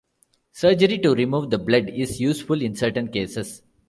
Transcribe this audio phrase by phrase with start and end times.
[0.51, 3.61] Surgery to remove the blood is useful in certain cases.